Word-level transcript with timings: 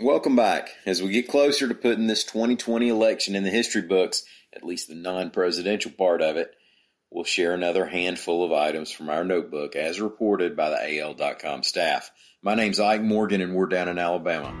Welcome 0.00 0.36
back. 0.36 0.76
As 0.86 1.02
we 1.02 1.10
get 1.10 1.26
closer 1.26 1.66
to 1.66 1.74
putting 1.74 2.06
this 2.06 2.22
2020 2.22 2.88
election 2.88 3.34
in 3.34 3.42
the 3.42 3.50
history 3.50 3.82
books, 3.82 4.22
at 4.54 4.62
least 4.62 4.86
the 4.86 4.94
non 4.94 5.30
presidential 5.30 5.90
part 5.90 6.22
of 6.22 6.36
it, 6.36 6.54
we'll 7.10 7.24
share 7.24 7.52
another 7.52 7.84
handful 7.84 8.44
of 8.44 8.52
items 8.52 8.92
from 8.92 9.08
our 9.08 9.24
notebook 9.24 9.74
as 9.74 10.00
reported 10.00 10.56
by 10.56 10.70
the 10.70 11.00
AL.com 11.00 11.64
staff. 11.64 12.12
My 12.42 12.54
name's 12.54 12.78
Ike 12.78 13.02
Morgan, 13.02 13.40
and 13.40 13.56
we're 13.56 13.66
down 13.66 13.88
in 13.88 13.98
Alabama. 13.98 14.54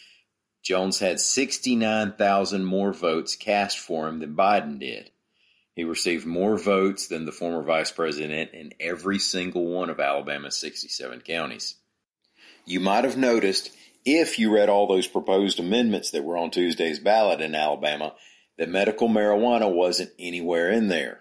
Jones 0.63 1.01
had 1.01 1.21
69,000 1.21 2.65
more 2.65 2.93
votes 2.93 3.35
cast 3.35 3.79
for 3.79 4.09
him 4.09 4.21
than 4.21 4.37
Biden 4.37 4.79
did. 4.79 5.11
He 5.75 5.85
received 5.85 6.27
more 6.27 6.57
votes 6.57 7.09
than 7.09 7.25
the 7.25 7.33
former 7.33 7.63
vice 7.63 7.91
president 7.91 8.53
in 8.53 8.75
every 8.79 9.19
single 9.19 9.67
one 9.67 9.91
of 9.91 9.99
Alabama's 9.99 10.57
67 10.59 11.23
counties. 11.23 11.77
You 12.65 12.79
might 12.79 13.05
have 13.05 13.17
noticed, 13.17 13.71
if 14.05 14.39
you 14.39 14.55
read 14.55 14.69
all 14.69 14.87
those 14.87 15.09
proposed 15.09 15.59
amendments 15.59 16.11
that 16.11 16.25
were 16.25 16.37
on 16.37 16.51
Tuesday's 16.51 17.01
ballot 17.01 17.41
in 17.41 17.55
Alabama, 17.55 18.15
that 18.59 18.69
medical 18.69 19.09
marijuana 19.09 19.73
wasn't 19.73 20.13
anywhere 20.19 20.71
in 20.71 20.89
there. 20.89 21.21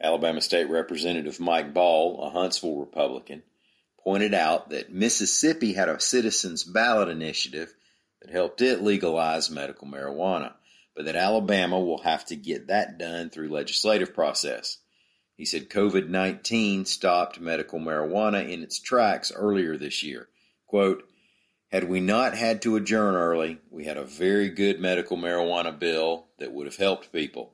Alabama 0.00 0.40
State 0.40 0.70
Representative 0.70 1.40
Mike 1.40 1.74
Ball, 1.74 2.22
a 2.22 2.30
Huntsville 2.30 2.76
Republican, 2.76 3.42
pointed 4.02 4.32
out 4.32 4.70
that 4.70 4.92
Mississippi 4.92 5.72
had 5.72 5.88
a 5.88 6.00
citizens 6.00 6.62
ballot 6.62 7.08
initiative 7.08 7.74
that 8.20 8.30
helped 8.30 8.60
it 8.60 8.82
legalize 8.82 9.50
medical 9.50 9.86
marijuana, 9.86 10.54
but 10.94 11.04
that 11.04 11.16
Alabama 11.16 11.78
will 11.78 12.02
have 12.02 12.24
to 12.26 12.36
get 12.36 12.66
that 12.66 12.98
done 12.98 13.30
through 13.30 13.48
legislative 13.48 14.14
process. 14.14 14.78
He 15.36 15.44
said 15.44 15.70
COVID 15.70 16.08
19 16.08 16.84
stopped 16.84 17.38
medical 17.40 17.78
marijuana 17.78 18.48
in 18.48 18.62
its 18.62 18.80
tracks 18.80 19.30
earlier 19.34 19.76
this 19.76 20.02
year. 20.02 20.28
Quote, 20.66 21.04
had 21.70 21.84
we 21.84 22.00
not 22.00 22.34
had 22.34 22.62
to 22.62 22.76
adjourn 22.76 23.14
early, 23.14 23.58
we 23.70 23.84
had 23.84 23.98
a 23.98 24.04
very 24.04 24.48
good 24.48 24.80
medical 24.80 25.16
marijuana 25.16 25.78
bill 25.78 26.26
that 26.38 26.52
would 26.52 26.66
have 26.66 26.76
helped 26.76 27.12
people. 27.12 27.52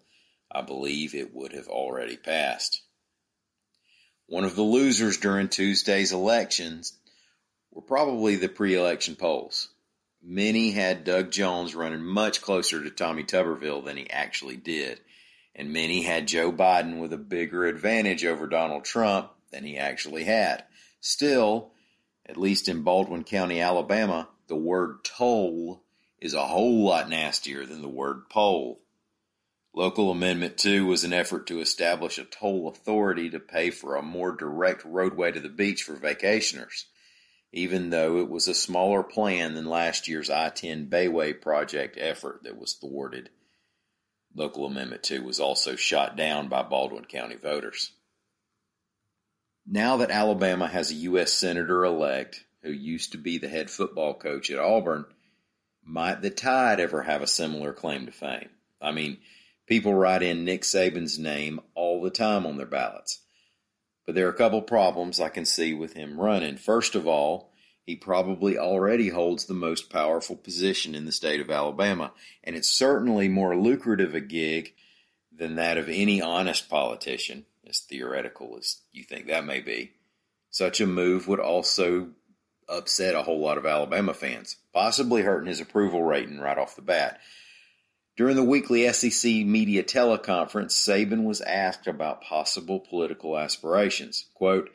I 0.51 0.63
believe 0.63 1.15
it 1.15 1.35
would 1.35 1.53
have 1.53 1.67
already 1.67 2.17
passed. 2.17 2.83
One 4.27 4.45
of 4.45 4.55
the 4.55 4.63
losers 4.63 5.19
during 5.19 5.49
Tuesday's 5.49 6.13
elections 6.13 6.97
were 7.73 7.83
probably 7.83 8.37
the 8.37 8.49
pre 8.49 8.75
election 8.75 9.17
polls. 9.17 9.69
Many 10.27 10.71
had 10.71 11.05
Doug 11.05 11.31
Jones 11.31 11.75
running 11.75 12.03
much 12.03 12.41
closer 12.41 12.83
to 12.83 12.89
Tommy 12.89 13.25
Tuberville 13.25 13.85
than 13.85 13.99
he 13.99 14.09
actually 14.09 14.57
did, 14.57 15.01
and 15.55 15.71
many 15.71 16.01
had 16.01 16.27
Joe 16.27 16.51
Biden 16.51 16.99
with 16.99 17.13
a 17.13 17.19
bigger 17.19 17.67
advantage 17.67 18.25
over 18.25 18.47
Donald 18.47 18.87
Trump 18.87 19.33
than 19.51 19.65
he 19.65 19.77
actually 19.77 20.25
had. 20.25 20.65
Still, 20.99 21.73
at 22.25 22.39
least 22.39 22.71
in 22.71 22.85
Baldwin 22.85 23.25
County, 23.25 23.61
Alabama, 23.61 24.31
the 24.47 24.57
word 24.57 25.05
toll 25.05 25.83
is 26.19 26.33
a 26.33 26.47
whole 26.47 26.83
lot 26.83 27.11
nastier 27.11 27.67
than 27.67 27.83
the 27.83 27.89
word 27.89 28.31
poll. 28.31 28.81
Local 29.75 30.11
Amendment 30.11 30.57
2 30.57 30.87
was 30.87 31.05
an 31.05 31.13
effort 31.13 31.47
to 31.49 31.61
establish 31.61 32.17
a 32.17 32.25
toll 32.25 32.69
authority 32.69 33.29
to 33.29 33.39
pay 33.39 33.69
for 33.69 33.95
a 33.95 34.03
more 34.03 34.33
direct 34.33 34.87
roadway 34.87 35.33
to 35.33 35.41
the 35.41 35.51
beach 35.51 35.83
for 35.83 35.97
vacationers, 35.97 36.85
even 37.55 37.89
though 37.89 38.19
it 38.19 38.29
was 38.29 38.49
a 38.49 38.55
smaller 38.55 39.03
plan 39.03 39.55
than 39.55 39.65
last 39.65 40.09
year's 40.09 40.29
I 40.29 40.51
10 40.51 40.89
Bayway 40.89 41.41
project 41.41 41.97
effort 41.99 42.41
that 42.43 42.59
was 42.59 42.75
thwarted. 42.75 43.31
Local 44.35 44.67
Amendment 44.67 45.03
2 45.05 45.23
was 45.23 45.41
also 45.41 45.77
shot 45.77 46.17
down 46.17 46.49
by 46.49 46.63
Baldwin 46.63 47.07
County 47.07 47.37
voters. 47.37 47.93
Now 49.67 49.99
that 49.99 50.11
Alabama 50.11 50.67
has 50.67 50.91
a 50.91 50.95
U.S. 50.95 51.33
Senator 51.33 51.85
elect 51.85 52.45
who 52.63 52.73
used 52.73 53.13
to 53.13 53.19
be 53.19 53.39
the 53.39 53.49
head 53.49 53.71
football 53.71 54.15
coach 54.15 54.51
at 54.51 54.59
Auburn, 54.59 55.07
might 55.83 56.21
the 56.21 56.31
Tide 56.31 56.81
ever 56.81 57.03
have 57.03 57.23
a 57.23 57.27
similar 57.27 57.73
claim 57.73 58.07
to 58.07 58.13
fame? 58.13 58.51
I 58.83 58.91
mean, 58.93 59.19
People 59.67 59.95
write 59.95 60.23
in 60.23 60.45
Nick 60.45 60.63
Saban's 60.63 61.19
name 61.19 61.59
all 61.75 62.03
the 62.03 62.11
time 62.11 62.45
on 62.45 62.59
their 62.59 62.67
ballots. 62.67 63.21
But 64.07 64.15
there 64.15 64.27
are 64.27 64.31
a 64.31 64.37
couple 64.37 64.63
problems 64.63 65.21
I 65.21 65.29
can 65.29 65.45
see 65.45 65.73
with 65.75 65.95
him 65.95 66.21
running. 66.21 66.57
First 66.57 66.95
of 66.95 67.07
all, 67.07 67.51
he 67.85 67.97
probably 67.97 68.59
already 68.59 69.11
holds 69.11 69.45
the 69.45 69.55
most 69.55 69.91
powerful 69.91 70.37
position 70.37 70.95
in 70.95 71.05
the 71.05 71.13
state 71.13 71.41
of 71.41 71.51
Alabama, 71.51 72.13
and 72.43 72.57
it's 72.57 72.71
certainly 72.71 73.29
more 73.29 73.57
lucrative 73.57 74.15
a 74.15 74.21
gig 74.21 74.75
than 75.31 75.57
that 75.57 75.77
of 75.77 75.89
any 75.89 76.23
honest 76.23 76.71
politician, 76.71 77.45
as 77.69 77.81
theoretical 77.81 78.57
as 78.59 78.79
you 78.93 79.05
think 79.05 79.27
that 79.27 79.45
may 79.45 79.61
be. 79.61 79.93
Such 80.51 80.81
a 80.81 80.87
move 80.87 81.29
would 81.29 81.41
also 81.41 82.11
upset 82.69 83.15
a 83.15 83.23
whole 83.23 83.41
lot 83.41 83.59
of 83.59 83.67
Alabama 83.67 84.15
fans, 84.15 84.57
possibly 84.73 85.23
hurting 85.23 85.49
his 85.49 85.61
approval 85.61 86.03
rating 86.03 86.39
right 86.39 86.57
off 86.57 86.77
the 86.77 86.83
bat. 86.83 87.21
During 88.17 88.37
the 88.37 88.45
weekly 88.45 88.91
SEC 88.93 89.29
media 89.45 89.83
teleconference, 89.83 90.73
Saban 90.73 91.25
was 91.25 91.41
asked 91.41 91.89
about 91.89 92.23
possible 92.23 92.79
political 92.79 93.37
aspirations. 93.37 94.27
Quote, 94.35 94.71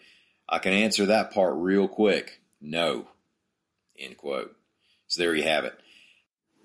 I 0.47 0.59
can 0.59 0.74
answer 0.74 1.06
that 1.06 1.31
part 1.31 1.53
real 1.56 1.88
quick. 1.88 2.41
No. 2.59 3.07
End 3.97 4.18
quote. 4.18 4.56
So 5.07 5.21
there 5.21 5.36
you 5.36 5.44
have 5.44 5.63
it. 5.63 5.80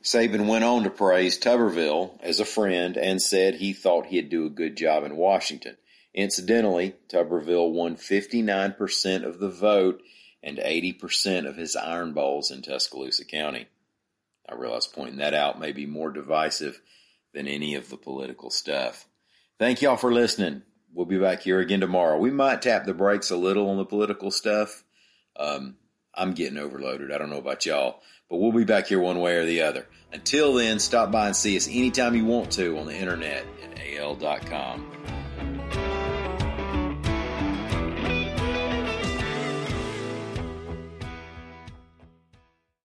Saban 0.03 0.47
went 0.47 0.65
on 0.65 0.83
to 0.83 0.91
praise 0.91 1.39
Tuberville 1.39 2.19
as 2.23 2.41
a 2.41 2.45
friend 2.45 2.97
and 2.97 3.23
said 3.23 3.55
he 3.55 3.73
thought 3.73 4.07
he'd 4.07 4.29
do 4.29 4.45
a 4.47 4.51
good 4.51 4.77
job 4.77 5.05
in 5.05 5.17
Washington. 5.17 5.77
Incidentally, 6.13 6.95
Tuberville 7.09 7.73
won 7.73 7.97
59% 7.97 9.25
of 9.25 9.39
the 9.39 9.49
vote 9.49 10.03
and 10.43 10.59
80% 10.59 11.49
of 11.49 11.57
his 11.57 11.77
iron 11.77 12.13
bowls 12.13 12.51
in 12.51 12.63
Tuscaloosa 12.63 13.25
County. 13.25 13.67
I 14.49 14.55
realize 14.55 14.87
pointing 14.87 15.19
that 15.19 15.35
out 15.35 15.61
may 15.61 15.73
be 15.73 15.87
more 15.87 16.11
divisive 16.11 16.81
than 17.33 17.49
any 17.49 17.75
of 17.75 17.89
the 17.89 17.97
political 17.97 18.51
stuff. 18.51 19.07
Thank 19.59 19.83
y'all 19.83 19.97
for 19.97 20.13
listening. 20.13 20.63
We'll 20.93 21.07
be 21.07 21.19
back 21.19 21.43
here 21.43 21.61
again 21.61 21.81
tomorrow. 21.81 22.19
We 22.19 22.31
might 22.31 22.63
tap 22.63 22.85
the 22.85 22.95
brakes 22.95 23.31
a 23.31 23.37
little 23.37 23.69
on 23.71 23.79
the 23.79 23.85
political 23.85 24.31
stuff. 24.31 24.85
Um, 25.37 25.77
I'm 26.15 26.33
getting 26.33 26.59
overloaded. 26.59 27.11
I 27.11 27.19
don't 27.19 27.31
know 27.31 27.39
about 27.39 27.67
y'all, 27.67 28.01
but 28.31 28.37
we'll 28.37 28.53
be 28.53 28.65
back 28.65 28.87
here 28.87 29.01
one 29.01 29.19
way 29.19 29.37
or 29.37 29.45
the 29.45 29.63
other. 29.63 29.87
Until 30.13 30.55
then, 30.55 30.79
stop 30.79 31.11
by 31.11 31.27
and 31.27 31.37
see 31.37 31.57
us 31.57 31.67
anytime 31.67 32.15
you 32.15 32.25
want 32.25 32.53
to 32.53 32.79
on 32.79 32.87
the 32.87 32.97
internet 32.97 33.45
at 33.65 33.81
al.com. 33.99 35.94